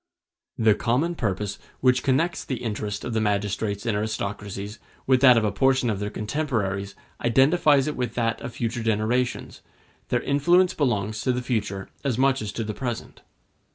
The 0.57 0.73
common 0.73 1.13
purpose 1.13 1.59
which 1.79 2.01
connects 2.01 2.43
the 2.43 2.63
interest 2.63 3.05
of 3.05 3.13
the 3.13 3.21
magistrates 3.21 3.85
in 3.85 3.93
aristocracies 3.95 4.79
with 5.05 5.21
that 5.21 5.37
of 5.37 5.43
a 5.45 5.51
portion 5.51 5.91
of 5.91 5.99
their 5.99 6.09
contemporaries 6.09 6.95
identifies 7.23 7.85
it 7.85 7.95
with 7.95 8.15
that 8.15 8.41
of 8.41 8.51
future 8.55 8.81
generations; 8.81 9.61
their 10.07 10.21
influence 10.23 10.73
belongs 10.73 11.21
to 11.21 11.31
the 11.31 11.43
future 11.43 11.87
as 12.03 12.17
much 12.17 12.41
as 12.41 12.51
to 12.53 12.63
the 12.63 12.73
present. 12.73 13.21